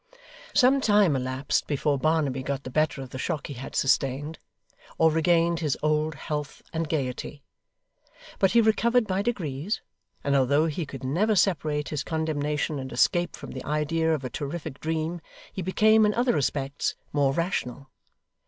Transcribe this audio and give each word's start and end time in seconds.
Some 0.55 0.81
time 0.81 1.15
elapsed 1.15 1.67
before 1.67 1.99
Barnaby 1.99 2.41
got 2.41 2.63
the 2.63 2.71
better 2.71 3.03
of 3.03 3.11
the 3.11 3.19
shock 3.19 3.45
he 3.45 3.53
had 3.53 3.75
sustained, 3.75 4.39
or 4.97 5.11
regained 5.11 5.59
his 5.59 5.77
old 5.83 6.15
health 6.15 6.63
and 6.73 6.89
gaiety. 6.89 7.43
But 8.39 8.53
he 8.53 8.61
recovered 8.61 9.05
by 9.05 9.21
degrees: 9.21 9.79
and 10.23 10.35
although 10.35 10.65
he 10.65 10.87
could 10.87 11.03
never 11.03 11.35
separate 11.35 11.89
his 11.89 12.03
condemnation 12.03 12.79
and 12.79 12.91
escape 12.91 13.35
from 13.35 13.51
the 13.51 13.63
idea 13.63 14.11
of 14.11 14.23
a 14.23 14.29
terrific 14.31 14.79
dream, 14.79 15.21
he 15.53 15.61
became, 15.61 16.03
in 16.03 16.15
other 16.15 16.33
respects, 16.33 16.95
more 17.13 17.31
rational. 17.31 17.91